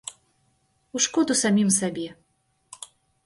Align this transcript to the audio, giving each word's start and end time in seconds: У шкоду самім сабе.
У 0.99 1.01
шкоду 1.05 1.33
самім 1.43 1.69
сабе. 1.79 2.07